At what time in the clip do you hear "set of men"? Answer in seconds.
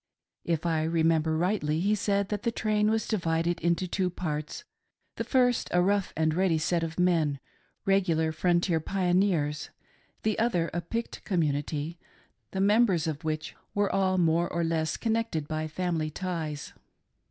6.57-7.39